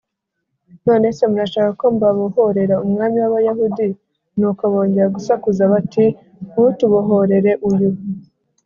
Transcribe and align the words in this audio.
None 0.87 1.07
se 1.17 1.23
murashaka 1.31 1.69
ko 1.79 1.85
mbabohorera 1.95 2.75
umwami 2.85 3.17
w 3.23 3.25
abayahudi 3.29 3.87
nuko 4.39 4.63
bongera 4.73 5.07
gusakuza 5.15 5.63
bati 5.73 6.05
ntutubohorere 6.47 7.51
uyu 7.69 7.89